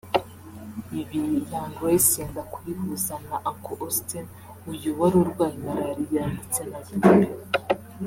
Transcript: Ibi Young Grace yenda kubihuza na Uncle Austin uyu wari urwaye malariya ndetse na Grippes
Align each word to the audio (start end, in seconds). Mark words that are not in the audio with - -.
Ibi 0.99 1.17
Young 1.23 1.73
Grace 1.77 2.11
yenda 2.17 2.41
kubihuza 2.53 3.13
na 3.27 3.37
Uncle 3.49 3.77
Austin 3.85 4.25
uyu 4.71 4.89
wari 4.99 5.15
urwaye 5.23 5.55
malariya 5.65 6.23
ndetse 6.33 6.59
na 6.69 6.79
Grippes 7.01 7.33